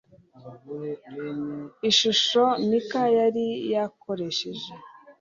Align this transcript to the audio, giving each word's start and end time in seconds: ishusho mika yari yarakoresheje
ishusho 1.89 2.43
mika 2.69 3.03
yari 3.17 3.45
yarakoresheje 3.73 4.71